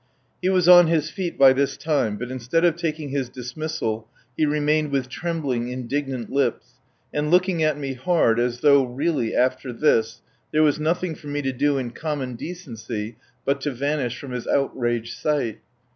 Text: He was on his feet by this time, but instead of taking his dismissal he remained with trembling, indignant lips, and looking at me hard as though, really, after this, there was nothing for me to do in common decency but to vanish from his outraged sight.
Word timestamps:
He 0.41 0.49
was 0.49 0.67
on 0.67 0.87
his 0.87 1.11
feet 1.11 1.37
by 1.37 1.53
this 1.53 1.77
time, 1.77 2.17
but 2.17 2.31
instead 2.31 2.65
of 2.65 2.75
taking 2.75 3.09
his 3.09 3.29
dismissal 3.29 4.07
he 4.35 4.47
remained 4.47 4.89
with 4.89 5.09
trembling, 5.09 5.67
indignant 5.67 6.31
lips, 6.31 6.79
and 7.13 7.29
looking 7.29 7.61
at 7.61 7.77
me 7.77 7.93
hard 7.93 8.39
as 8.39 8.61
though, 8.61 8.83
really, 8.83 9.35
after 9.35 9.71
this, 9.71 10.23
there 10.51 10.63
was 10.63 10.79
nothing 10.79 11.13
for 11.13 11.27
me 11.27 11.43
to 11.43 11.53
do 11.53 11.77
in 11.77 11.91
common 11.91 12.33
decency 12.33 13.15
but 13.45 13.61
to 13.61 13.69
vanish 13.69 14.17
from 14.17 14.31
his 14.31 14.47
outraged 14.47 15.13
sight. 15.13 15.59